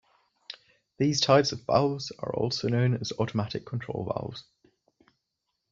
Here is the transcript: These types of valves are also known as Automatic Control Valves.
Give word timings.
These 0.97 1.21
types 1.21 1.51
of 1.51 1.63
valves 1.67 2.09
are 2.17 2.33
also 2.35 2.67
known 2.69 2.95
as 2.95 3.11
Automatic 3.19 3.67
Control 3.67 4.05
Valves. 4.11 4.45